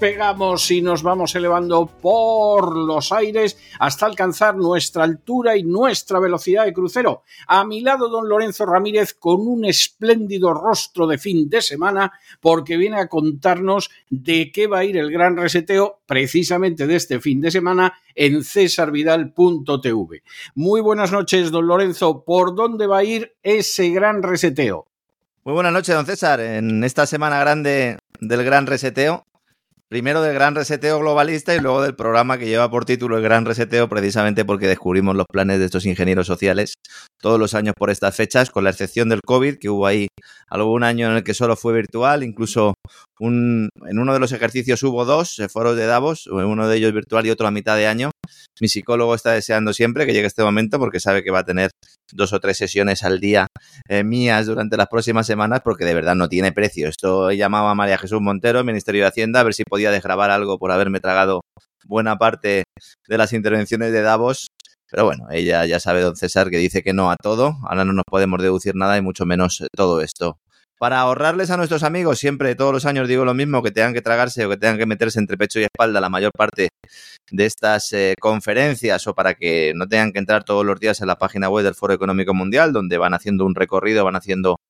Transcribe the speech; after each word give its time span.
Despegamos 0.00 0.70
y 0.70 0.80
nos 0.80 1.02
vamos 1.02 1.34
elevando 1.34 1.86
por 1.86 2.76
los 2.76 3.10
aires 3.10 3.58
hasta 3.80 4.06
alcanzar 4.06 4.54
nuestra 4.54 5.02
altura 5.02 5.56
y 5.56 5.64
nuestra 5.64 6.20
velocidad 6.20 6.66
de 6.66 6.72
crucero. 6.72 7.24
A 7.48 7.64
mi 7.64 7.80
lado, 7.80 8.08
don 8.08 8.28
Lorenzo 8.28 8.64
Ramírez, 8.64 9.14
con 9.14 9.40
un 9.48 9.64
espléndido 9.64 10.54
rostro 10.54 11.08
de 11.08 11.18
fin 11.18 11.50
de 11.50 11.62
semana, 11.62 12.12
porque 12.40 12.76
viene 12.76 13.00
a 13.00 13.08
contarnos 13.08 13.90
de 14.08 14.52
qué 14.52 14.68
va 14.68 14.78
a 14.78 14.84
ir 14.84 14.96
el 14.96 15.10
gran 15.10 15.36
reseteo 15.36 15.98
precisamente 16.06 16.86
de 16.86 16.94
este 16.94 17.18
fin 17.18 17.40
de 17.40 17.50
semana 17.50 17.94
en 18.14 18.44
cesarvidal.tv. 18.44 20.22
Muy 20.54 20.80
buenas 20.80 21.10
noches, 21.10 21.50
don 21.50 21.66
Lorenzo. 21.66 22.22
¿Por 22.22 22.54
dónde 22.54 22.86
va 22.86 22.98
a 22.98 23.04
ir 23.04 23.34
ese 23.42 23.90
gran 23.90 24.22
reseteo? 24.22 24.86
Muy 25.42 25.54
buenas 25.54 25.72
noches, 25.72 25.92
don 25.92 26.06
César. 26.06 26.38
En 26.38 26.84
esta 26.84 27.04
semana 27.04 27.40
grande 27.40 27.98
del 28.20 28.44
gran 28.44 28.66
reseteo, 28.66 29.24
primero 29.88 30.20
del 30.22 30.34
gran 30.34 30.54
reseteo 30.54 30.98
globalista 30.98 31.54
y 31.54 31.60
luego 31.60 31.82
del 31.82 31.94
programa 31.94 32.38
que 32.38 32.46
lleva 32.46 32.70
por 32.70 32.84
título 32.84 33.16
el 33.16 33.22
gran 33.22 33.44
reseteo, 33.44 33.88
precisamente 33.88 34.44
porque 34.44 34.68
descubrimos 34.68 35.16
los 35.16 35.26
planes 35.26 35.58
de 35.58 35.64
estos 35.64 35.86
ingenieros 35.86 36.26
sociales 36.26 36.74
todos 37.20 37.40
los 37.40 37.54
años 37.54 37.74
por 37.76 37.90
estas 37.90 38.14
fechas, 38.14 38.50
con 38.50 38.64
la 38.64 38.70
excepción 38.70 39.08
del 39.08 39.22
COVID, 39.22 39.58
que 39.58 39.70
hubo 39.70 39.86
ahí 39.86 40.08
algún 40.48 40.84
año 40.84 41.10
en 41.10 41.16
el 41.16 41.24
que 41.24 41.34
solo 41.34 41.56
fue 41.56 41.72
virtual, 41.72 42.22
incluso 42.22 42.74
un, 43.20 43.68
en 43.86 43.98
uno 43.98 44.12
de 44.12 44.20
los 44.20 44.32
ejercicios 44.32 44.82
hubo 44.82 45.04
dos 45.04 45.38
eh, 45.38 45.48
foros 45.48 45.76
de 45.76 45.86
Davos, 45.86 46.26
uno 46.26 46.68
de 46.68 46.76
ellos 46.76 46.92
virtual 46.92 47.26
y 47.26 47.30
otro 47.30 47.46
a 47.46 47.50
mitad 47.50 47.76
de 47.76 47.86
año. 47.86 48.10
Mi 48.60 48.68
psicólogo 48.68 49.14
está 49.14 49.32
deseando 49.32 49.72
siempre 49.72 50.06
que 50.06 50.12
llegue 50.12 50.26
este 50.26 50.42
momento 50.42 50.78
porque 50.78 51.00
sabe 51.00 51.22
que 51.22 51.30
va 51.30 51.40
a 51.40 51.44
tener 51.44 51.70
dos 52.12 52.32
o 52.32 52.40
tres 52.40 52.56
sesiones 52.56 53.02
al 53.04 53.20
día 53.20 53.46
eh, 53.88 54.04
mías 54.04 54.46
durante 54.46 54.76
las 54.76 54.88
próximas 54.88 55.26
semanas 55.26 55.60
porque 55.64 55.84
de 55.84 55.94
verdad 55.94 56.14
no 56.14 56.28
tiene 56.28 56.52
precio. 56.52 56.88
Esto 56.88 57.30
he 57.30 57.36
llamado 57.36 57.68
a 57.68 57.74
María 57.74 57.98
Jesús 57.98 58.20
Montero, 58.20 58.64
Ministerio 58.64 59.02
de 59.02 59.08
Hacienda, 59.08 59.40
a 59.40 59.44
ver 59.44 59.54
si 59.54 59.64
podía 59.64 59.90
desgrabar 59.90 60.30
algo 60.30 60.58
por 60.58 60.70
haberme 60.72 61.00
tragado 61.00 61.42
buena 61.84 62.16
parte 62.16 62.64
de 63.08 63.18
las 63.18 63.32
intervenciones 63.32 63.92
de 63.92 64.02
Davos. 64.02 64.48
Pero 64.90 65.04
bueno, 65.04 65.26
ella 65.30 65.66
ya 65.66 65.80
sabe, 65.80 66.00
don 66.00 66.16
César, 66.16 66.48
que 66.50 66.56
dice 66.58 66.82
que 66.82 66.94
no 66.94 67.10
a 67.10 67.16
todo. 67.16 67.56
Ahora 67.68 67.84
no 67.84 67.92
nos 67.92 68.04
podemos 68.08 68.40
deducir 68.40 68.74
nada 68.74 68.96
y 68.96 69.02
mucho 69.02 69.26
menos 69.26 69.62
todo 69.76 70.00
esto 70.00 70.38
para 70.78 71.00
ahorrarles 71.00 71.50
a 71.50 71.56
nuestros 71.56 71.82
amigos, 71.82 72.18
siempre 72.18 72.54
todos 72.54 72.72
los 72.72 72.86
años 72.86 73.08
digo 73.08 73.24
lo 73.24 73.34
mismo, 73.34 73.62
que 73.62 73.70
tengan 73.70 73.94
que 73.94 74.02
tragarse 74.02 74.46
o 74.46 74.50
que 74.50 74.56
tengan 74.56 74.78
que 74.78 74.86
meterse 74.86 75.18
entre 75.18 75.36
pecho 75.36 75.60
y 75.60 75.64
espalda 75.64 76.00
la 76.00 76.08
mayor 76.08 76.32
parte 76.32 76.68
de 77.30 77.46
estas 77.46 77.92
eh, 77.92 78.14
conferencias 78.20 79.06
o 79.06 79.14
para 79.14 79.34
que 79.34 79.72
no 79.74 79.86
tengan 79.86 80.12
que 80.12 80.18
entrar 80.18 80.44
todos 80.44 80.64
los 80.64 80.78
días 80.80 81.00
en 81.00 81.08
la 81.08 81.18
página 81.18 81.48
web 81.48 81.64
del 81.64 81.74
Foro 81.74 81.92
Económico 81.94 82.32
Mundial, 82.32 82.72
donde 82.72 82.96
van 82.96 83.14
haciendo 83.14 83.44
un 83.44 83.54
recorrido, 83.54 84.04
van 84.04 84.16
haciendo 84.16 84.60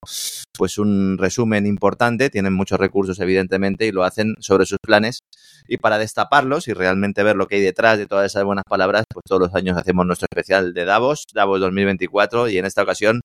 pues 0.59 0.77
un 0.77 1.17
resumen 1.17 1.67
importante, 1.67 2.29
tienen 2.29 2.53
muchos 2.53 2.79
recursos 2.79 3.19
evidentemente 3.21 3.87
y 3.87 3.93
lo 3.93 4.05
hacen 4.05 4.35
sobre 4.41 4.67
sus 4.67 4.79
planes 4.83 5.21
y 5.69 5.79
para 5.79 5.99
destaparlos 5.99 6.67
y 6.69 6.73
realmente 6.73 7.23
ver 7.23 7.37
lo 7.37 7.47
que 7.47 7.57
hay 7.57 7.63
detrás 7.63 7.97
de 7.97 8.07
todas 8.07 8.27
esas 8.27 8.45
buenas 8.45 8.65
palabras, 8.69 9.05
pues 9.13 9.23
todos 9.27 9.41
los 9.41 9.55
años 9.55 9.79
hacemos 9.79 10.05
nuestro 10.05 10.27
especial 10.31 10.75
de 10.75 10.85
Davos, 10.85 11.25
Davos 11.33 11.61
2024 11.61 12.49
y 12.49 12.59
en 12.59 12.67
esta 12.67 12.83
ocasión 12.83 13.21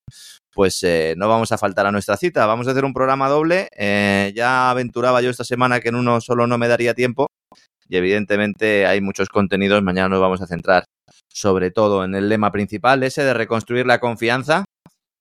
pues 0.54 0.84
eh, 0.84 1.16
no 1.18 1.28
vamos 1.28 1.52
a 1.52 1.58
faltar 1.58 1.88
a 1.88 1.92
nuestra 1.92 2.16
cita. 2.16 2.46
Vamos 2.46 2.68
a 2.68 2.72
hacer 2.72 2.86
un 2.86 2.94
programa 2.94 3.28
doble. 3.28 3.70
Eh, 3.76 4.32
ya 4.36 4.70
aventuraba 4.70 5.20
yo 5.22 5.32
esta 5.32 5.44
semana 5.44 5.80
que 5.80 5.90
en 5.90 5.96
uno 5.96 6.22
solo 6.22 6.46
no 6.46 6.60
me 6.60 6.68
daría 6.68 6.94
tiempo 6.94 7.28
y 7.90 7.98
evidentemente 7.98 8.86
hay 8.86 9.02
muchos 9.02 9.30
contenidos. 9.30 9.82
Mañana 9.82 10.10
nos 10.10 10.22
vamos 10.22 10.42
a 10.42 10.48
centrar 10.48 10.86
sobre 11.34 11.72
todo 11.72 12.06
en 12.06 12.14
el 12.14 12.30
lema 12.30 12.52
principal, 12.52 13.02
ese 13.04 13.24
de 13.24 13.34
reconstruir 13.34 13.88
la 13.88 14.00
confianza. 14.00 14.66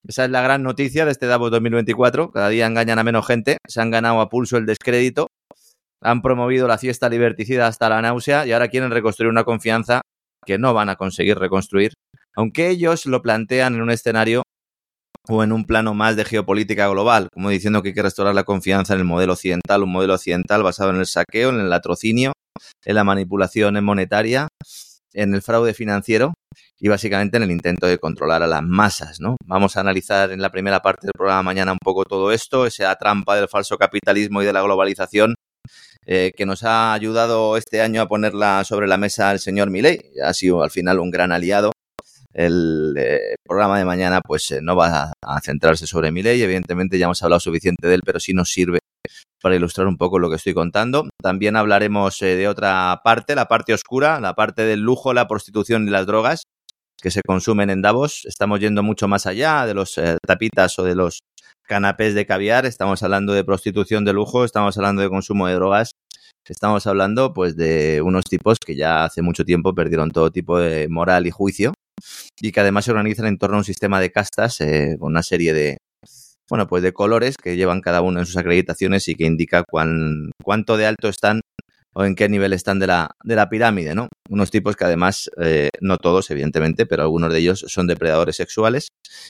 Esa 0.05 0.25
es 0.25 0.31
la 0.31 0.41
gran 0.41 0.63
noticia 0.63 1.05
de 1.05 1.11
este 1.11 1.27
Davos 1.27 1.49
2024. 1.51 2.31
Cada 2.31 2.49
día 2.49 2.65
engañan 2.65 2.99
a 2.99 3.05
menos 3.05 3.25
gente, 3.25 3.57
se 3.65 3.79
han 3.79 3.89
ganado 3.89 4.19
a 4.19 4.27
pulso 4.27 4.57
el 4.57 4.65
descrédito, 4.65 5.27
han 6.01 6.21
promovido 6.21 6.67
la 6.67 6.77
fiesta 6.77 7.07
liberticida 7.07 7.67
hasta 7.67 7.87
la 7.87 8.01
náusea 8.01 8.45
y 8.45 8.51
ahora 8.51 8.67
quieren 8.67 8.91
reconstruir 8.91 9.29
una 9.29 9.45
confianza 9.45 10.01
que 10.45 10.57
no 10.57 10.73
van 10.73 10.89
a 10.89 10.97
conseguir 10.97 11.37
reconstruir, 11.37 11.93
aunque 12.35 12.67
ellos 12.67 13.05
lo 13.05 13.21
plantean 13.21 13.75
en 13.75 13.81
un 13.81 13.91
escenario 13.91 14.43
o 15.29 15.41
en 15.41 15.53
un 15.53 15.63
plano 15.63 15.93
más 15.93 16.17
de 16.17 16.25
geopolítica 16.25 16.89
global, 16.89 17.29
como 17.31 17.49
diciendo 17.49 17.81
que 17.81 17.89
hay 17.89 17.93
que 17.95 18.01
restaurar 18.01 18.35
la 18.35 18.43
confianza 18.43 18.93
en 18.93 18.99
el 18.99 19.05
modelo 19.05 19.33
occidental, 19.33 19.83
un 19.83 19.91
modelo 19.93 20.15
occidental 20.15 20.63
basado 20.63 20.89
en 20.89 20.97
el 20.97 21.05
saqueo, 21.05 21.49
en 21.49 21.61
el 21.61 21.69
latrocinio, 21.69 22.33
en 22.83 22.95
la 22.95 23.05
manipulación 23.05 23.81
monetaria, 23.81 24.49
en 25.13 25.33
el 25.33 25.41
fraude 25.41 25.73
financiero 25.73 26.33
y 26.79 26.87
básicamente 26.87 27.37
en 27.37 27.43
el 27.43 27.51
intento 27.51 27.87
de 27.87 27.97
controlar 27.97 28.43
a 28.43 28.47
las 28.47 28.63
masas, 28.63 29.19
¿no? 29.19 29.37
Vamos 29.45 29.77
a 29.77 29.81
analizar 29.81 30.31
en 30.31 30.41
la 30.41 30.51
primera 30.51 30.81
parte 30.81 31.07
del 31.07 31.13
programa 31.13 31.43
mañana 31.43 31.71
un 31.71 31.79
poco 31.79 32.05
todo 32.05 32.31
esto, 32.31 32.65
esa 32.65 32.95
trampa 32.95 33.35
del 33.35 33.47
falso 33.47 33.77
capitalismo 33.77 34.41
y 34.41 34.45
de 34.45 34.53
la 34.53 34.61
globalización 34.61 35.35
eh, 36.05 36.31
que 36.35 36.45
nos 36.45 36.63
ha 36.63 36.93
ayudado 36.93 37.55
este 37.57 37.81
año 37.81 38.01
a 38.01 38.07
ponerla 38.07 38.63
sobre 38.65 38.87
la 38.87 38.97
mesa 38.97 39.31
el 39.31 39.39
señor 39.39 39.69
Milei. 39.69 40.01
Ha 40.23 40.33
sido 40.33 40.63
al 40.63 40.71
final 40.71 40.99
un 40.99 41.11
gran 41.11 41.31
aliado 41.31 41.71
el 42.33 42.95
eh, 42.97 43.35
programa 43.43 43.77
de 43.77 43.85
mañana 43.85 44.21
pues 44.21 44.49
eh, 44.51 44.59
no 44.61 44.75
va 44.75 45.13
a, 45.21 45.41
centrarse 45.41 45.85
sobre 45.87 46.11
mi 46.11 46.23
ley, 46.23 46.41
evidentemente 46.41 46.97
ya 46.97 47.05
hemos 47.05 47.21
hablado 47.21 47.39
suficiente 47.39 47.87
de 47.87 47.95
él, 47.95 48.01
pero 48.03 48.19
sí 48.19 48.33
nos 48.33 48.51
sirve 48.51 48.79
para 49.41 49.55
ilustrar 49.55 49.87
un 49.87 49.97
poco 49.97 50.19
lo 50.19 50.29
que 50.29 50.37
estoy 50.37 50.53
contando. 50.53 51.09
También 51.21 51.55
hablaremos 51.55 52.21
eh, 52.21 52.35
de 52.35 52.47
otra 52.47 53.01
parte, 53.03 53.35
la 53.35 53.47
parte 53.47 53.73
oscura, 53.73 54.19
la 54.19 54.33
parte 54.33 54.63
del 54.63 54.81
lujo, 54.81 55.13
la 55.13 55.27
prostitución 55.27 55.87
y 55.87 55.91
las 55.91 56.05
drogas 56.05 56.43
que 57.01 57.11
se 57.11 57.21
consumen 57.21 57.69
en 57.69 57.81
Davos. 57.81 58.25
Estamos 58.25 58.59
yendo 58.61 58.81
mucho 58.81 59.07
más 59.07 59.25
allá 59.25 59.65
de 59.65 59.73
los 59.73 59.99
tapitas 60.25 60.79
o 60.79 60.83
de 60.83 60.95
los 60.95 61.19
canapés 61.63 62.13
de 62.13 62.25
caviar. 62.25 62.65
Estamos 62.65 63.03
hablando 63.03 63.33
de 63.33 63.43
prostitución 63.43 64.05
de 64.05 64.13
lujo, 64.13 64.45
estamos 64.45 64.77
hablando 64.77 65.01
de 65.01 65.09
consumo 65.09 65.47
de 65.47 65.55
drogas. 65.55 65.91
Estamos 66.47 66.87
hablando 66.87 67.33
pues 67.33 67.55
de 67.55 68.01
unos 68.01 68.25
tipos 68.25 68.57
que 68.59 68.75
ya 68.75 69.05
hace 69.05 69.21
mucho 69.21 69.45
tiempo 69.45 69.73
perdieron 69.73 70.11
todo 70.11 70.29
tipo 70.29 70.59
de 70.59 70.89
moral 70.89 71.25
y 71.25 71.31
juicio 71.31 71.73
y 72.41 72.51
que 72.51 72.59
además 72.59 72.85
se 72.85 72.91
organizan 72.91 73.27
en 73.27 73.37
torno 73.37 73.55
a 73.55 73.59
un 73.59 73.63
sistema 73.63 74.01
de 74.01 74.11
castas 74.11 74.59
eh, 74.59 74.97
con 74.99 75.13
una 75.13 75.23
serie 75.23 75.53
de, 75.53 75.77
bueno, 76.49 76.67
pues 76.67 76.83
de 76.83 76.93
colores 76.93 77.35
que 77.37 77.55
llevan 77.55 77.81
cada 77.81 78.01
uno 78.01 78.19
en 78.19 78.25
sus 78.25 78.37
acreditaciones 78.37 79.07
y 79.07 79.15
que 79.15 79.25
indica 79.25 79.63
cuán, 79.63 80.31
cuánto 80.43 80.77
de 80.77 80.85
alto 80.85 81.09
están 81.09 81.41
o 81.93 82.03
en 82.05 82.15
qué 82.15 82.27
nivel 82.27 82.53
están 82.53 82.79
de 82.79 82.87
la, 82.87 83.11
de 83.23 83.35
la 83.35 83.49
pirámide, 83.49 83.95
¿no? 83.95 84.07
Unos 84.29 84.49
tipos 84.51 84.75
que 84.75 84.85
además, 84.85 85.29
eh, 85.41 85.69
no 85.79 85.97
todos, 85.97 86.29
evidentemente, 86.31 86.85
pero 86.85 87.03
algunos 87.03 87.31
de 87.31 87.39
ellos 87.39 87.65
son 87.67 87.87
depredadores 87.87 88.35
sexuales 88.35 88.87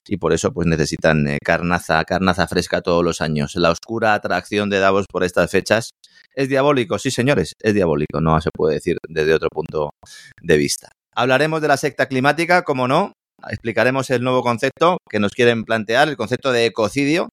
y 0.07 0.17
por 0.17 0.33
eso 0.33 0.53
pues 0.53 0.67
necesitan 0.67 1.27
eh, 1.27 1.39
carnaza, 1.43 2.03
carnaza 2.05 2.47
fresca 2.47 2.81
todos 2.81 3.03
los 3.03 3.21
años. 3.21 3.55
La 3.55 3.71
oscura 3.71 4.13
atracción 4.13 4.69
de 4.69 4.79
Davos 4.79 5.05
por 5.11 5.23
estas 5.23 5.51
fechas 5.51 5.91
es 6.35 6.49
diabólico, 6.49 6.97
sí 6.97 7.11
señores, 7.11 7.53
es 7.61 7.73
diabólico, 7.73 8.21
no 8.21 8.39
se 8.41 8.49
puede 8.51 8.75
decir 8.75 8.97
desde 9.07 9.33
otro 9.33 9.49
punto 9.49 9.91
de 10.41 10.57
vista. 10.57 10.89
Hablaremos 11.15 11.61
de 11.61 11.67
la 11.67 11.77
secta 11.77 12.07
climática, 12.07 12.63
como 12.63 12.88
no. 12.88 13.13
Explicaremos 13.49 14.09
el 14.09 14.23
nuevo 14.23 14.41
concepto 14.41 14.97
que 15.09 15.19
nos 15.19 15.33
quieren 15.33 15.63
plantear, 15.63 16.09
el 16.09 16.17
concepto 16.17 16.51
de 16.51 16.65
ecocidio. 16.65 17.29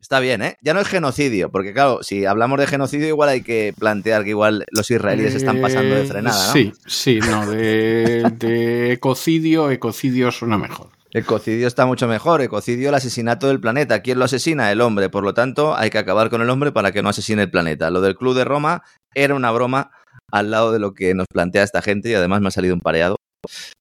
Está 0.00 0.20
bien, 0.20 0.42
¿eh? 0.42 0.56
Ya 0.62 0.72
no 0.72 0.80
es 0.80 0.88
genocidio, 0.88 1.50
porque 1.50 1.72
claro, 1.72 2.02
si 2.02 2.26
hablamos 2.26 2.60
de 2.60 2.66
genocidio, 2.66 3.08
igual 3.08 3.28
hay 3.28 3.42
que 3.42 3.74
plantear 3.76 4.22
que 4.22 4.30
igual 4.30 4.64
los 4.70 4.90
israelíes 4.90 5.34
están 5.34 5.60
pasando 5.60 5.96
de 5.96 6.04
frenada, 6.04 6.46
¿no? 6.46 6.52
Sí, 6.52 6.72
sí, 6.86 7.18
no, 7.18 7.50
de, 7.50 8.22
de 8.38 8.92
ecocidio, 8.92 9.70
ecocidio 9.70 10.30
suena 10.30 10.58
mejor. 10.58 10.90
Ecocidio 11.16 11.66
está 11.66 11.86
mucho 11.86 12.06
mejor. 12.08 12.42
Ecocidio, 12.42 12.90
el 12.90 12.94
asesinato 12.94 13.48
del 13.48 13.58
planeta. 13.58 14.02
¿Quién 14.02 14.18
lo 14.18 14.26
asesina? 14.26 14.70
El 14.70 14.82
hombre. 14.82 15.08
Por 15.08 15.24
lo 15.24 15.32
tanto, 15.32 15.74
hay 15.74 15.88
que 15.88 15.96
acabar 15.96 16.28
con 16.28 16.42
el 16.42 16.50
hombre 16.50 16.72
para 16.72 16.92
que 16.92 17.02
no 17.02 17.08
asesine 17.08 17.42
el 17.42 17.50
planeta. 17.50 17.90
Lo 17.90 18.02
del 18.02 18.16
Club 18.16 18.34
de 18.34 18.44
Roma 18.44 18.82
era 19.14 19.34
una 19.34 19.50
broma 19.50 19.90
al 20.30 20.50
lado 20.50 20.72
de 20.72 20.78
lo 20.78 20.92
que 20.92 21.14
nos 21.14 21.26
plantea 21.26 21.62
esta 21.62 21.80
gente 21.80 22.10
y 22.10 22.14
además 22.14 22.42
me 22.42 22.48
ha 22.48 22.50
salido 22.50 22.74
un 22.74 22.80
pareado. 22.80 23.16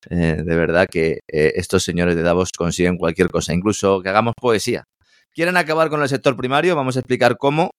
Eh, 0.09 0.41
de 0.43 0.55
verdad 0.55 0.87
que 0.89 1.19
eh, 1.27 1.53
estos 1.55 1.83
señores 1.83 2.15
de 2.15 2.23
Davos 2.23 2.51
consiguen 2.51 2.97
cualquier 2.97 3.29
cosa, 3.29 3.53
incluso 3.53 4.01
que 4.01 4.09
hagamos 4.09 4.33
poesía. 4.39 4.83
¿Quieren 5.33 5.57
acabar 5.57 5.89
con 5.89 6.01
el 6.01 6.09
sector 6.09 6.37
primario? 6.37 6.75
Vamos 6.75 6.95
a 6.95 6.99
explicar 6.99 7.37
cómo. 7.37 7.71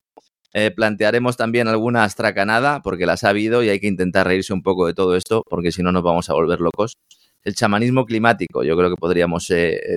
Eh, 0.53 0.71
plantearemos 0.71 1.37
también 1.37 1.69
alguna 1.69 2.05
astracanada, 2.05 2.81
porque 2.83 3.07
las 3.07 3.25
ha 3.25 3.31
habido 3.31 3.63
y 3.63 3.69
hay 3.69 3.81
que 3.81 3.89
intentar 3.89 4.27
reírse 4.27 4.53
un 4.53 4.63
poco 4.63 4.87
de 4.87 4.95
todo 4.95 5.17
esto, 5.17 5.43
porque 5.49 5.73
si 5.73 5.83
no 5.83 5.93
nos 5.93 6.03
vamos 6.03 6.31
a 6.31 6.35
volver 6.35 6.61
locos. 6.61 6.95
El 7.45 7.55
chamanismo 7.55 8.05
climático, 8.07 8.65
yo 8.65 8.77
creo 8.77 8.91
que 8.91 8.97
podríamos 8.97 9.53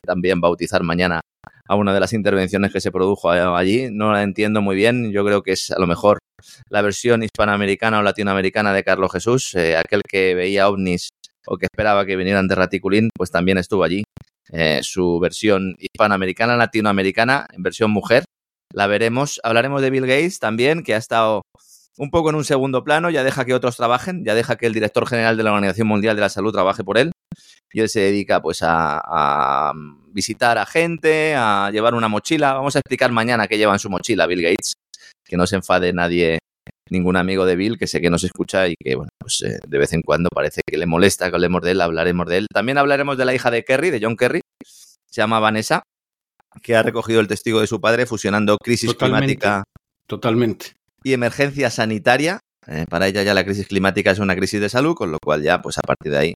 también 0.06 0.40
bautizar 0.40 0.84
mañana 0.84 1.22
a 1.68 1.76
una 1.76 1.94
de 1.94 2.00
las 2.00 2.14
intervenciones 2.14 2.72
que 2.72 2.82
se 2.82 2.92
produjo 2.92 3.32
allí. 3.32 3.90
No 3.92 4.12
la 4.12 4.22
entiendo 4.22 4.62
muy 4.62 4.76
bien, 4.76 5.12
yo 5.12 5.26
creo 5.26 5.42
que 5.42 5.54
es 5.54 5.72
a 5.72 5.80
lo 5.80 5.88
mejor 5.88 6.20
la 6.70 6.82
versión 6.82 7.24
hispanoamericana 7.24 8.00
o 8.00 8.04
latinoamericana 8.04 8.72
de 8.72 8.84
Carlos 8.84 9.12
Jesús, 9.12 9.56
aquel 9.56 10.04
que 10.08 10.36
veía 10.36 10.70
ovnis 10.70 11.10
o 11.46 11.58
que 11.58 11.66
esperaba 11.66 12.06
que 12.06 12.16
vinieran 12.16 12.48
de 12.48 12.56
Raticulín, 12.56 13.10
pues 13.16 13.32
también 13.32 13.58
estuvo 13.58 13.84
allí. 13.84 14.04
Eh, 14.52 14.80
su 14.82 15.20
versión 15.20 15.76
hispanoamericana, 15.80 16.58
latinoamericana, 16.58 17.48
en 17.54 17.64
versión 17.64 17.92
mujer. 17.92 18.24
La 18.74 18.88
veremos. 18.88 19.40
Hablaremos 19.44 19.82
de 19.82 19.90
Bill 19.90 20.08
Gates 20.08 20.40
también, 20.40 20.84
que 20.84 20.96
ha 20.96 20.98
estado 20.98 21.44
un 21.98 22.12
poco 22.12 22.30
en 22.30 22.36
un 22.36 22.46
segundo 22.46 22.84
plano, 22.84 23.10
ya 23.10 23.24
deja 23.24 23.46
que 23.46 23.54
otros 23.54 23.76
trabajen, 23.76 24.24
ya 24.24 24.34
deja 24.34 24.56
que 24.56 24.66
el 24.66 24.74
director 24.74 25.08
general 25.08 25.38
de 25.38 25.44
la 25.44 25.52
Organización 25.52 25.88
Mundial 25.88 26.16
de 26.16 26.22
la 26.22 26.30
Salud 26.30 26.52
trabaje 26.52 26.84
por 26.84 26.98
él. 26.98 27.12
Y 27.72 27.82
él 27.82 27.90
se 27.90 28.00
dedica 28.00 28.42
pues 28.42 28.64
a, 28.64 29.02
a 29.04 29.74
visitar 30.08 30.58
a 30.58 30.66
gente, 30.66 31.36
a 31.36 31.70
llevar 31.72 31.94
una 31.94 32.08
mochila. 32.08 32.54
Vamos 32.54 32.76
a 32.76 32.80
explicar 32.80 33.12
mañana 33.12 33.48
qué 33.48 33.58
lleva 33.58 33.74
en 33.74 33.80
su 33.80 33.90
mochila 33.90 34.26
Bill 34.26 34.42
Gates, 34.42 34.74
que 35.24 35.38
no 35.38 35.46
se 35.46 35.58
enfade 35.58 35.94
nadie 35.94 36.40
ningún 36.92 37.16
amigo 37.16 37.46
de 37.46 37.56
Bill 37.56 37.78
que 37.78 37.88
sé 37.88 38.02
que 38.02 38.10
nos 38.10 38.24
escucha 38.24 38.68
y 38.68 38.76
que, 38.76 38.96
bueno, 38.96 39.10
pues 39.18 39.42
eh, 39.42 39.60
de 39.68 39.78
vez 39.78 39.94
en 39.94 40.02
cuando 40.02 40.30
parece 40.30 40.62
que 40.66 40.78
le 40.78 40.86
molesta 40.86 41.30
que 41.30 41.36
hablemos 41.36 41.62
de 41.62 41.72
él, 41.72 41.82
hablaremos 41.82 42.28
de 42.28 42.38
él. 42.38 42.48
También 42.54 42.78
hablaremos 42.78 43.18
de 43.18 43.26
la 43.26 43.34
hija 43.34 43.52
de 43.52 43.64
Kerry, 43.64 43.90
de 43.90 44.00
John 44.02 44.16
Kerry, 44.16 44.42
se 44.64 45.22
llama 45.22 45.40
Vanessa, 45.40 45.84
que 46.62 46.76
ha 46.76 46.84
recogido 46.84 47.20
el 47.20 47.28
testigo 47.28 47.62
de 47.62 47.68
su 47.68 47.80
padre 47.80 48.06
fusionando 48.06 48.58
crisis 48.58 48.94
climática. 48.94 49.64
Totalmente. 50.08 50.74
Y 51.04 51.14
emergencia 51.14 51.70
sanitaria. 51.70 52.40
Eh, 52.68 52.86
para 52.90 53.08
ella 53.08 53.24
ya 53.24 53.34
la 53.34 53.46
crisis 53.46 53.68
climática 53.68 54.12
es 54.12 54.20
una 54.20 54.36
crisis 54.36 54.62
de 54.62 54.70
salud, 54.70 54.94
con 54.94 55.12
lo 55.12 55.18
cual 55.20 55.42
ya, 55.42 55.62
pues 55.62 55.78
a 55.78 55.82
partir 55.82 56.12
de 56.12 56.18
ahí, 56.18 56.36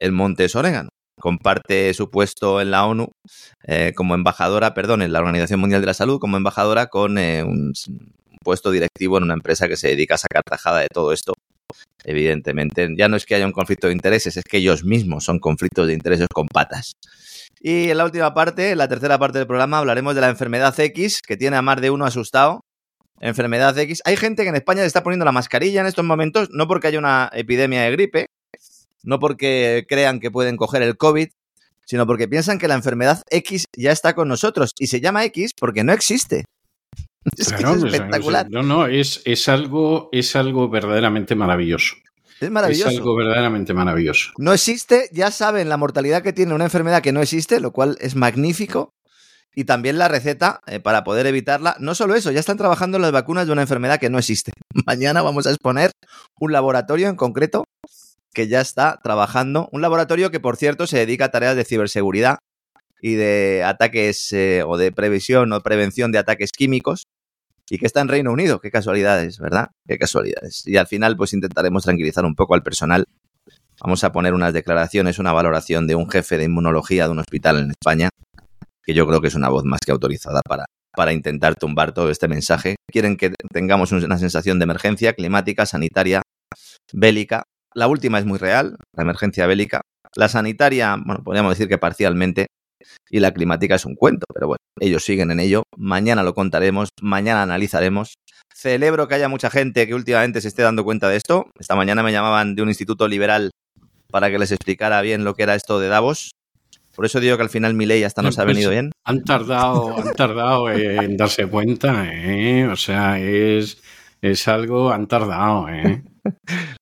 el 0.00 0.12
monte 0.12 0.44
es 0.44 0.56
orégano 0.56 0.88
comparte 1.18 1.92
su 1.94 2.10
puesto 2.10 2.60
en 2.60 2.70
la 2.70 2.86
ONU 2.86 3.10
eh, 3.64 3.92
como 3.94 4.14
embajadora, 4.14 4.74
perdón, 4.74 5.02
en 5.02 5.12
la 5.12 5.18
Organización 5.18 5.60
Mundial 5.60 5.80
de 5.80 5.86
la 5.86 5.94
Salud 5.94 6.18
como 6.18 6.36
embajadora 6.36 6.86
con 6.86 7.18
un, 7.18 7.74
puesto 8.48 8.70
directivo 8.70 9.18
en 9.18 9.24
una 9.24 9.34
empresa 9.34 9.68
que 9.68 9.76
se 9.76 9.88
dedica 9.88 10.14
a 10.14 10.18
sacar 10.18 10.42
tajada 10.42 10.80
de 10.80 10.88
todo 10.88 11.12
esto. 11.12 11.34
Evidentemente, 12.02 12.88
ya 12.96 13.06
no 13.06 13.18
es 13.18 13.26
que 13.26 13.34
haya 13.34 13.44
un 13.44 13.52
conflicto 13.52 13.88
de 13.88 13.92
intereses, 13.92 14.38
es 14.38 14.44
que 14.44 14.56
ellos 14.56 14.84
mismos 14.84 15.24
son 15.24 15.38
conflictos 15.38 15.86
de 15.86 15.92
intereses 15.92 16.28
con 16.32 16.48
patas. 16.48 16.94
Y 17.60 17.90
en 17.90 17.98
la 17.98 18.06
última 18.06 18.32
parte, 18.32 18.70
en 18.70 18.78
la 18.78 18.88
tercera 18.88 19.18
parte 19.18 19.36
del 19.36 19.46
programa, 19.46 19.76
hablaremos 19.76 20.14
de 20.14 20.22
la 20.22 20.30
enfermedad 20.30 20.74
X, 20.80 21.20
que 21.20 21.36
tiene 21.36 21.58
a 21.58 21.62
más 21.62 21.78
de 21.82 21.90
uno 21.90 22.06
asustado. 22.06 22.64
Enfermedad 23.20 23.76
X. 23.76 24.00
Hay 24.06 24.16
gente 24.16 24.44
que 24.44 24.48
en 24.48 24.54
España 24.54 24.80
se 24.80 24.86
está 24.86 25.02
poniendo 25.02 25.26
la 25.26 25.32
mascarilla 25.32 25.82
en 25.82 25.86
estos 25.86 26.06
momentos, 26.06 26.48
no 26.50 26.66
porque 26.66 26.86
haya 26.86 26.98
una 26.98 27.28
epidemia 27.34 27.82
de 27.82 27.90
gripe, 27.90 28.26
no 29.02 29.18
porque 29.18 29.84
crean 29.86 30.20
que 30.20 30.30
pueden 30.30 30.56
coger 30.56 30.80
el 30.80 30.96
COVID, 30.96 31.28
sino 31.84 32.06
porque 32.06 32.28
piensan 32.28 32.58
que 32.58 32.68
la 32.68 32.76
enfermedad 32.76 33.22
X 33.28 33.66
ya 33.76 33.92
está 33.92 34.14
con 34.14 34.26
nosotros. 34.26 34.72
Y 34.78 34.86
se 34.86 35.02
llama 35.02 35.26
X 35.26 35.52
porque 35.52 35.84
no 35.84 35.92
existe. 35.92 36.46
Es, 37.36 37.52
espectacular. 37.52 38.46
no, 38.50 38.62
no, 38.62 38.86
es, 38.86 39.22
es, 39.24 39.48
algo, 39.48 40.08
es 40.12 40.36
algo 40.36 40.68
verdaderamente 40.68 41.34
maravilloso. 41.34 41.96
Es 42.40 42.50
maravilloso. 42.50 42.90
Es 42.90 42.96
algo 42.96 43.16
verdaderamente 43.16 43.74
maravilloso. 43.74 44.30
No 44.38 44.52
existe, 44.52 45.08
ya 45.12 45.30
saben 45.30 45.68
la 45.68 45.76
mortalidad 45.76 46.22
que 46.22 46.32
tiene 46.32 46.54
una 46.54 46.64
enfermedad 46.64 47.02
que 47.02 47.12
no 47.12 47.20
existe, 47.20 47.60
lo 47.60 47.72
cual 47.72 47.96
es 48.00 48.14
magnífico. 48.14 48.94
Y 49.54 49.64
también 49.64 49.98
la 49.98 50.06
receta 50.06 50.60
eh, 50.66 50.78
para 50.78 51.02
poder 51.02 51.26
evitarla. 51.26 51.74
No 51.80 51.96
solo 51.96 52.14
eso, 52.14 52.30
ya 52.30 52.38
están 52.38 52.58
trabajando 52.58 52.96
en 52.96 53.02
las 53.02 53.10
vacunas 53.10 53.46
de 53.46 53.52
una 53.52 53.62
enfermedad 53.62 53.98
que 53.98 54.10
no 54.10 54.18
existe. 54.18 54.52
Mañana 54.86 55.22
vamos 55.22 55.46
a 55.46 55.50
exponer 55.50 55.90
un 56.38 56.52
laboratorio 56.52 57.08
en 57.08 57.16
concreto 57.16 57.64
que 58.32 58.46
ya 58.46 58.60
está 58.60 59.00
trabajando. 59.02 59.68
Un 59.72 59.80
laboratorio 59.80 60.30
que, 60.30 60.38
por 60.38 60.56
cierto, 60.56 60.86
se 60.86 60.98
dedica 60.98 61.24
a 61.24 61.30
tareas 61.30 61.56
de 61.56 61.64
ciberseguridad 61.64 62.38
y 63.00 63.14
de 63.14 63.64
ataques 63.64 64.32
eh, 64.32 64.62
o 64.64 64.76
de 64.76 64.92
previsión 64.92 65.52
o 65.52 65.60
prevención 65.60 66.12
de 66.12 66.18
ataques 66.18 66.52
químicos 66.52 67.04
y 67.70 67.78
que 67.78 67.86
está 67.86 68.00
en 68.00 68.08
Reino 68.08 68.32
Unido. 68.32 68.60
Qué 68.60 68.70
casualidades, 68.70 69.38
¿verdad? 69.38 69.70
Qué 69.86 69.98
casualidades. 69.98 70.62
Y 70.66 70.76
al 70.76 70.86
final, 70.86 71.16
pues 71.16 71.32
intentaremos 71.32 71.84
tranquilizar 71.84 72.24
un 72.24 72.34
poco 72.34 72.54
al 72.54 72.62
personal. 72.62 73.06
Vamos 73.80 74.02
a 74.04 74.12
poner 74.12 74.34
unas 74.34 74.52
declaraciones, 74.52 75.18
una 75.18 75.32
valoración 75.32 75.86
de 75.86 75.94
un 75.94 76.10
jefe 76.10 76.36
de 76.38 76.44
inmunología 76.44 77.04
de 77.04 77.12
un 77.12 77.20
hospital 77.20 77.58
en 77.58 77.70
España, 77.70 78.08
que 78.82 78.94
yo 78.94 79.06
creo 79.06 79.20
que 79.20 79.28
es 79.28 79.34
una 79.34 79.48
voz 79.48 79.64
más 79.64 79.80
que 79.84 79.92
autorizada 79.92 80.40
para, 80.42 80.64
para 80.96 81.12
intentar 81.12 81.54
tumbar 81.54 81.92
todo 81.92 82.10
este 82.10 82.26
mensaje. 82.26 82.76
Quieren 82.90 83.16
que 83.16 83.32
tengamos 83.52 83.92
una 83.92 84.18
sensación 84.18 84.58
de 84.58 84.64
emergencia 84.64 85.12
climática, 85.12 85.64
sanitaria, 85.64 86.22
bélica. 86.92 87.44
La 87.74 87.86
última 87.86 88.18
es 88.18 88.24
muy 88.24 88.38
real, 88.38 88.76
la 88.96 89.02
emergencia 89.02 89.46
bélica. 89.46 89.82
La 90.16 90.28
sanitaria, 90.28 90.96
bueno, 90.96 91.22
podríamos 91.22 91.52
decir 91.52 91.68
que 91.68 91.78
parcialmente, 91.78 92.46
y 93.10 93.20
la 93.20 93.32
climática 93.32 93.74
es 93.74 93.84
un 93.84 93.94
cuento, 93.94 94.26
pero 94.32 94.48
bueno, 94.48 94.58
ellos 94.80 95.04
siguen 95.04 95.30
en 95.30 95.40
ello. 95.40 95.62
Mañana 95.76 96.22
lo 96.22 96.34
contaremos, 96.34 96.90
mañana 97.00 97.42
analizaremos. 97.42 98.14
Celebro 98.54 99.08
que 99.08 99.14
haya 99.14 99.28
mucha 99.28 99.50
gente 99.50 99.86
que 99.86 99.94
últimamente 99.94 100.40
se 100.40 100.48
esté 100.48 100.62
dando 100.62 100.84
cuenta 100.84 101.08
de 101.08 101.16
esto. 101.16 101.50
Esta 101.58 101.76
mañana 101.76 102.02
me 102.02 102.12
llamaban 102.12 102.54
de 102.54 102.62
un 102.62 102.68
instituto 102.68 103.06
liberal 103.06 103.50
para 104.10 104.30
que 104.30 104.38
les 104.38 104.52
explicara 104.52 105.00
bien 105.02 105.24
lo 105.24 105.34
que 105.34 105.44
era 105.44 105.54
esto 105.54 105.78
de 105.78 105.88
Davos. 105.88 106.32
Por 106.94 107.04
eso 107.04 107.20
digo 107.20 107.36
que 107.36 107.44
al 107.44 107.50
final 107.50 107.74
mi 107.74 107.86
ley 107.86 108.02
hasta 108.02 108.22
nos 108.22 108.38
ha 108.40 108.44
pues 108.44 108.56
venido 108.56 108.72
bien. 108.72 108.90
Han 109.04 109.22
tardado, 109.22 109.96
han 109.96 110.14
tardado 110.14 110.68
en 110.70 111.16
darse 111.16 111.46
cuenta, 111.46 112.08
¿eh? 112.12 112.66
O 112.66 112.74
sea, 112.74 113.20
es, 113.20 113.80
es 114.20 114.48
algo, 114.48 114.90
han 114.90 115.06
tardado, 115.06 115.68
¿eh? 115.68 116.02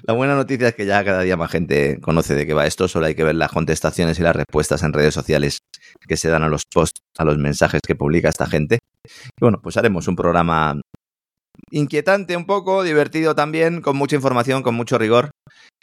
La 0.03 0.15
buena 0.15 0.35
noticia 0.35 0.69
es 0.69 0.75
que 0.75 0.87
ya 0.87 1.05
cada 1.05 1.23
día 1.23 1.37
más 1.37 1.51
gente 1.51 2.01
conoce 2.01 2.35
de 2.35 2.47
qué 2.47 2.55
va 2.55 2.67
esto, 2.67 2.89
solo 2.89 3.07
hay 3.07 3.15
que 3.15 3.25
ver 3.25 3.35
las 3.35 3.51
contestaciones 3.51 4.19
y 4.19 4.23
las 4.23 4.37
respuestas 4.37 4.83
en 4.83 4.93
redes 4.93 5.15
sociales 5.15 5.59
que 6.07 6.17
se 6.17 6.29
dan 6.29 6.43
a 6.43 6.49
los 6.49 6.63
posts, 6.73 7.01
a 7.19 7.25
los 7.25 7.39
mensajes 7.39 7.81
que 7.87 7.95
publica 7.95 8.29
esta 8.29 8.47
gente. 8.47 8.79
Y 9.05 9.41
bueno, 9.41 9.61
pues 9.63 9.77
haremos 9.77 10.09
un 10.09 10.17
programa 10.17 10.81
inquietante 11.71 12.37
un 12.37 12.47
poco, 12.47 12.83
divertido 12.83 13.35
también, 13.35 13.81
con 13.81 13.97
mucha 13.97 14.17
información, 14.17 14.63
con 14.63 14.75
mucho 14.75 14.99
rigor. 14.99 15.31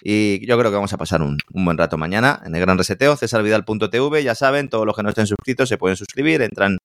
Y 0.02 0.46
yo 0.46 0.58
creo 0.58 0.72
que 0.72 0.76
vamos 0.76 0.94
a 0.94 0.98
pasar 0.98 1.22
un, 1.22 1.38
buen 1.50 1.78
rato 1.78 1.98
mañana 1.98 2.42
en 2.46 2.56
el 2.56 2.62
Gran 2.62 2.78
Reseteo, 2.78 3.16
cesarvidal.tv. 3.16 4.24
Ya 4.24 4.36
saben, 4.36 4.70
todos 4.70 4.86
los 4.86 4.96
que 4.96 5.04
no 5.04 5.10
estén 5.10 5.28
suscritos 5.28 5.70
se 5.70 5.78
pueden 5.78 5.98
suscribir, 5.98 6.42
entran 6.42 6.78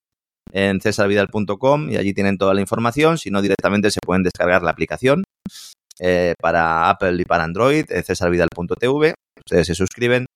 en 0.52 0.80
cesarvidal.com 0.80 1.90
y 1.90 1.96
allí 1.96 2.14
tienen 2.14 2.38
toda 2.38 2.54
la 2.54 2.60
información. 2.60 3.18
Si 3.18 3.30
no, 3.30 3.42
directamente 3.42 3.90
se 3.90 4.00
pueden 4.04 4.22
descargar 4.22 4.62
la 4.62 4.70
aplicación 4.70 5.24
eh, 6.00 6.34
para 6.40 6.88
Apple 6.90 7.16
y 7.20 7.24
para 7.24 7.44
Android, 7.44 7.84
cesarvidal.tv. 8.04 9.14
Ustedes 9.38 9.66
se 9.66 9.74
suscriben 9.74 10.26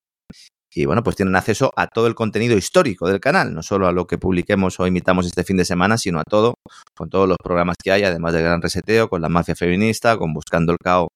y 0.75 0.87
bueno, 0.87 1.02
pues 1.02 1.16
tienen 1.16 1.37
acceso 1.37 1.71
a 1.76 1.87
todo 1.87 2.07
el 2.07 2.14
contenido 2.14 2.57
histórico 2.57 3.07
del 3.07 3.21
canal, 3.21 3.52
no 3.52 3.62
solo 3.62 3.87
a 3.88 3.92
lo 3.92 4.07
que 4.07 4.16
publiquemos 4.16 4.81
o 4.81 4.87
imitamos 4.87 5.26
este 5.26 5.45
fin 5.45 5.59
de 5.59 5.66
semana, 5.66 5.99
sino 5.99 6.19
a 6.19 6.25
todo, 6.25 6.54
con 6.97 7.11
todos 7.11 7.28
los 7.28 7.37
programas 7.37 7.76
que 7.83 7.92
hay, 7.92 8.04
además 8.04 8.33
del 8.33 8.45
Gran 8.45 8.62
Reseteo, 8.62 9.09
con 9.09 9.21
la 9.21 9.28
mafia 9.28 9.54
feminista, 9.54 10.16
con 10.16 10.33
Buscando 10.33 10.73
el 10.73 10.78
Cao 10.83 11.09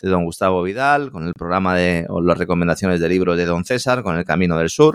de 0.00 0.08
Don 0.08 0.24
Gustavo 0.24 0.62
Vidal, 0.62 1.10
con 1.10 1.26
el 1.26 1.34
programa 1.34 1.76
de 1.76 2.06
o 2.08 2.22
las 2.22 2.38
recomendaciones 2.38 3.00
de 3.00 3.08
libros 3.10 3.36
de 3.36 3.44
Don 3.44 3.64
César, 3.66 4.02
con 4.02 4.16
el 4.16 4.24
Camino 4.24 4.56
del 4.56 4.70
Sur, 4.70 4.94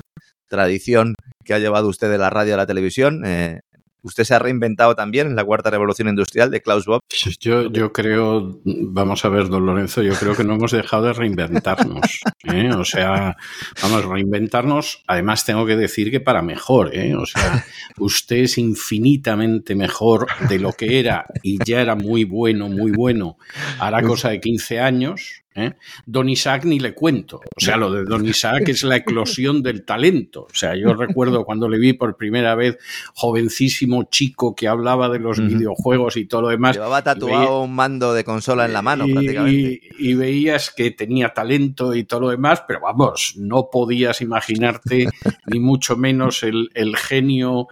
tradición 0.49 1.13
que 1.45 1.53
ha 1.53 1.59
llevado 1.59 1.87
usted 1.87 2.09
de 2.09 2.17
la 2.17 2.31
radio 2.31 2.55
a 2.55 2.57
la 2.57 2.65
televisión, 2.65 3.23
eh, 3.23 3.59
usted 4.01 4.23
se 4.23 4.33
ha 4.33 4.39
reinventado 4.39 4.95
también 4.95 5.27
en 5.27 5.35
la 5.35 5.43
cuarta 5.43 5.69
revolución 5.69 6.07
industrial 6.07 6.51
de 6.51 6.61
Klaus 6.61 6.85
Bob. 6.85 7.01
Yo, 7.39 7.71
yo 7.71 7.91
creo, 7.91 8.59
vamos 8.63 9.25
a 9.25 9.29
ver, 9.29 9.47
don 9.47 9.65
Lorenzo, 9.65 10.01
yo 10.01 10.13
creo 10.13 10.35
que 10.35 10.43
no 10.43 10.55
hemos 10.55 10.71
dejado 10.71 11.05
de 11.05 11.13
reinventarnos. 11.13 12.21
¿eh? 12.43 12.69
O 12.73 12.85
sea, 12.85 13.35
vamos, 13.81 14.05
reinventarnos. 14.05 15.03
Además, 15.07 15.45
tengo 15.45 15.65
que 15.65 15.75
decir 15.75 16.11
que 16.11 16.19
para 16.19 16.41
mejor. 16.41 16.95
¿eh? 16.95 17.15
O 17.15 17.25
sea, 17.25 17.65
usted 17.97 18.37
es 18.37 18.57
infinitamente 18.57 19.75
mejor 19.75 20.27
de 20.47 20.59
lo 20.59 20.73
que 20.73 20.99
era 20.99 21.25
y 21.43 21.63
ya 21.63 21.81
era 21.81 21.95
muy 21.95 22.23
bueno, 22.23 22.69
muy 22.69 22.91
bueno, 22.91 23.37
hará 23.79 24.01
cosa 24.01 24.29
de 24.29 24.39
15 24.39 24.79
años. 24.79 25.43
¿Eh? 25.57 25.73
Don 26.05 26.29
Isaac 26.29 26.65
ni 26.65 26.79
le 26.79 26.93
cuento. 26.93 27.41
O 27.55 27.59
sea, 27.59 27.77
lo 27.77 27.91
de 27.91 28.05
Don 28.05 28.25
Isaac 28.25 28.69
es 28.69 28.83
la 28.83 28.97
eclosión 28.97 29.63
del 29.63 29.83
talento. 29.83 30.47
O 30.49 30.55
sea, 30.55 30.75
yo 30.75 30.93
recuerdo 30.93 31.43
cuando 31.43 31.67
le 31.67 31.79
vi 31.79 31.93
por 31.93 32.15
primera 32.15 32.55
vez, 32.55 32.77
jovencísimo 33.13 34.03
chico 34.03 34.55
que 34.55 34.67
hablaba 34.67 35.09
de 35.09 35.19
los 35.19 35.39
videojuegos 35.39 36.17
y 36.17 36.25
todo 36.25 36.43
lo 36.43 36.49
demás. 36.49 36.75
Llevaba 36.75 37.03
tatuado 37.03 37.63
un 37.63 37.73
mando 37.73 38.13
de 38.13 38.23
consola 38.23 38.65
en 38.65 38.73
la 38.73 38.81
mano, 38.81 39.05
prácticamente. 39.05 39.81
Y, 39.99 40.13
veías 40.17 40.71
que 40.71 40.91
tenía 40.91 41.29
talento 41.29 41.93
y 41.93 42.03
todo 42.03 42.21
lo 42.21 42.29
demás, 42.29 42.63
pero 42.67 42.81
vamos, 42.81 43.33
no 43.37 43.69
podías 43.71 44.21
imaginarte 44.21 45.07
ni 45.45 45.59
mucho 45.59 45.95
menos 45.95 46.43
el, 46.43 46.69
genio, 46.97 47.67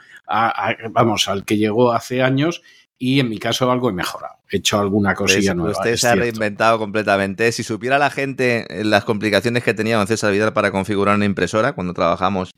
vamos, 0.91 1.27
al 1.27 1.45
que 1.45 1.57
llegó 1.57 1.91
hace 1.91 2.21
años 2.21 2.61
y 2.97 3.19
en 3.19 3.29
mi 3.29 3.39
caso 3.39 3.69
algo 3.71 3.89
he 3.89 3.93
mejorado. 3.93 4.35
He 4.49 4.57
hecho 4.57 4.79
alguna 4.79 5.13
pues 5.13 5.33
cosilla 5.33 5.53
nueva. 5.53 5.71
Usted 5.71 5.95
se 5.97 6.07
ha 6.07 6.15
reinventado 6.15 6.77
completamente. 6.77 7.51
Si 7.51 7.63
supiera 7.63 7.97
la 7.97 8.09
gente 8.09 8.65
las 8.83 9.03
complicaciones 9.03 9.63
que 9.63 9.73
tenía 9.73 9.97
don 9.97 10.07
César 10.07 10.31
Vidal 10.31 10.53
para 10.53 10.71
configurar 10.71 11.15
una 11.15 11.25
impresora 11.25 11.73
cuando 11.73 11.93
trabajamos 11.93 12.51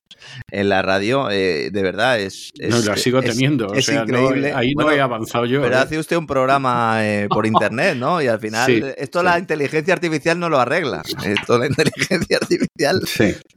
en 0.51 0.69
la 0.69 0.81
radio, 0.81 1.29
eh, 1.31 1.69
de 1.71 1.81
verdad 1.81 2.19
es, 2.19 2.51
No, 2.59 2.77
la 2.79 2.97
sigo 2.97 3.21
teniendo. 3.21 3.73
Es 3.73 3.89
increíble. 3.89 4.53
ahí 4.53 4.73
no 4.75 4.91
he 4.91 4.99
avanzado 4.99 5.45
yo. 5.45 5.61
Pero 5.61 5.75
¿eh? 5.75 5.79
hace 5.79 5.97
usted 5.97 6.17
un 6.17 6.27
programa 6.27 7.05
eh, 7.05 7.27
por 7.29 7.45
internet, 7.47 7.95
¿no? 7.95 8.21
Y 8.21 8.27
al 8.27 8.39
final, 8.39 8.93
esto 8.97 9.23
la 9.23 9.39
inteligencia 9.39 9.93
artificial 9.93 10.39
no 10.39 10.49
lo 10.49 10.59
arregla. 10.59 11.03
Esto 11.25 11.57
la 11.57 11.67
inteligencia 11.67 12.37
artificial 12.37 13.01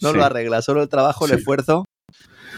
no 0.01 0.13
lo 0.13 0.25
arregla. 0.25 0.63
Solo 0.63 0.83
el 0.83 0.89
trabajo, 0.89 1.27
el 1.27 1.33
esfuerzo 1.33 1.85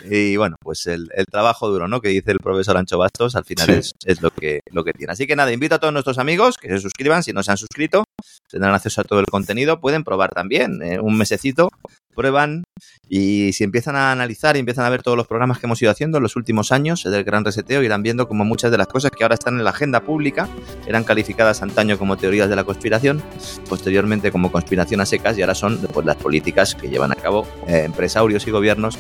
y 0.05 0.37
bueno, 0.37 0.57
pues 0.61 0.87
el, 0.87 1.09
trabajo 1.31 1.69
duro, 1.69 1.89
¿no? 1.89 2.01
Que 2.01 2.09
dice 2.09 2.33
el 2.33 2.39
profesor 2.39 2.77
Ancho 2.77 2.99
Bastos, 2.99 3.37
al 3.37 3.45
final 3.45 3.71
es, 3.71 4.23
lo, 4.23 4.31
que, 4.31 4.61
lo 4.71 4.85
que 4.85 4.93
tiene. 4.93 5.13
Así 5.13 5.27
que 5.27 5.37
nada, 5.37 5.53
invito 5.53 5.77
a 5.77 5.79
todos 5.79 5.93
nuestros 5.93 6.19
amigos 6.19 6.57
que 6.59 6.69
se 6.69 6.79
suscriban, 6.79 7.23
si 7.23 7.33
no 7.33 7.43
se 7.43 7.51
han 7.51 7.57
suscrito, 7.57 8.05
tendrán 8.49 8.75
acceso 8.75 9.01
a 9.01 9.05
todo 9.05 9.21
el 9.21 9.27
contenido, 9.27 9.81
pueden 9.81 10.05
probar 10.05 10.31
también 10.33 10.83
eh, 10.83 10.99
un 11.01 11.17
mesecito, 11.17 11.71
prueban 12.15 12.65
y 13.09 13.53
si 13.53 13.65
empiezan 13.65 13.97
a 13.97 14.13
analizar 14.13 14.57
y 14.57 14.61
empiezan 14.61 14.85
a 14.85 14.91
ver 14.91 15.03
todos 15.03 15.17
los 15.17 15.27
programas 15.27 15.59
que 15.59 15.67
hemos 15.67 15.81
ido 15.83 15.91
haciendo 15.91 16.19
en 16.19 16.23
los 16.23 16.37
últimos 16.37 16.73
años 16.73 17.03
del 17.05 17.25
Gran 17.25 17.45
Reseteo, 17.45 17.83
irán 17.83 18.03
viendo 18.03 18.29
como 18.29 18.45
muchas 18.45 18.71
de 18.71 18.79
las 18.79 18.87
cosas 18.87 19.11
que 19.11 19.25
ahora 19.25 19.35
están 19.35 19.59
en 19.59 19.65
la 19.65 19.71
agenda 19.71 20.01
pública 20.01 20.49
eran 20.87 21.05
calificadas 21.05 21.63
antaño 21.63 21.99
como 21.99 22.17
teorías 22.17 22.49
de 22.49 22.57
la 22.57 22.65
conspiración, 22.65 23.23
posteriormente 23.69 24.31
como 24.31 24.53
conspiración 24.53 25.01
a 25.01 25.07
secas 25.07 25.39
y 25.39 25.43
ahora 25.43 25.55
son 25.55 25.79
pues, 25.79 26.07
las 26.07 26.17
políticas 26.17 26.75
que 26.75 26.89
llevan 26.89 27.13
a 27.13 27.17
cabo 27.17 27.47
eh, 27.67 27.83
empresarios 27.85 28.47
y 28.47 28.51
gobiernos 28.51 28.99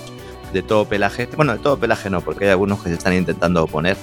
de 0.52 0.62
todo 0.62 0.86
pelaje. 0.86 1.28
Bueno, 1.36 1.52
de 1.52 1.58
todo 1.58 1.78
pelaje 1.78 2.10
no, 2.10 2.20
porque 2.20 2.44
hay 2.44 2.50
algunos 2.50 2.82
que 2.82 2.88
se 2.88 2.94
están 2.94 3.14
intentando 3.14 3.64
oponer 3.64 3.96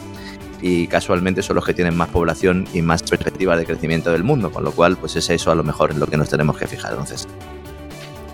y 0.62 0.88
casualmente 0.88 1.42
son 1.42 1.56
los 1.56 1.66
que 1.66 1.74
tienen 1.74 1.96
más 1.96 2.10
población 2.10 2.68
y 2.74 2.82
más 2.82 3.04
perspectiva 3.04 3.56
de 3.56 3.66
crecimiento 3.66 4.12
del 4.12 4.24
mundo, 4.24 4.52
con 4.52 4.64
lo 4.64 4.72
cual 4.72 4.98
pues 4.98 5.16
es 5.16 5.30
eso 5.30 5.52
a 5.52 5.56
lo 5.56 5.64
mejor 5.64 5.92
en 5.92 6.00
lo 6.00 6.08
que 6.08 6.18
nos 6.18 6.30
tenemos 6.30 6.58
que 6.58 6.68
fijar 6.68 6.92
entonces. 6.92 7.28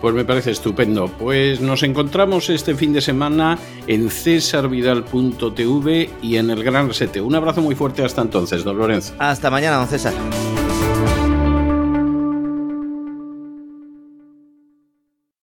Pues 0.01 0.13
me 0.13 0.25
parece 0.25 0.51
estupendo. 0.51 1.07
Pues 1.07 1.61
nos 1.61 1.81
encontramos 1.83 2.49
este 2.49 2.75
fin 2.75 2.93
de 2.93 3.01
semana 3.01 3.57
en 3.87 4.09
cesarvidal.tv 4.09 6.09
y 6.21 6.37
en 6.37 6.49
el 6.51 6.63
Gran 6.63 6.87
Resete. 6.87 7.21
Un 7.21 7.33
abrazo 7.33 7.61
muy 7.61 7.75
fuerte 7.75 8.03
hasta 8.03 8.21
entonces, 8.21 8.63
don 8.63 8.77
Lorenzo. 8.77 9.13
Hasta 9.17 9.49
mañana, 9.49 9.77
don 9.77 9.87
César. 9.87 10.13